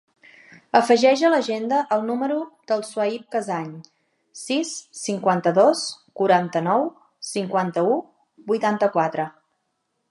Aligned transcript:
Afegeix 0.77 1.21
a 1.27 1.29
l'agenda 1.33 1.81
el 1.97 2.01
número 2.07 2.37
del 2.71 2.81
Sohaib 2.87 3.27
Casañ: 3.35 3.69
sis, 4.45 4.73
cinquanta-dos, 5.03 5.85
quaranta-nou, 6.21 6.91
cinquanta-u, 7.33 8.03
vuitanta-quatre. 8.53 9.33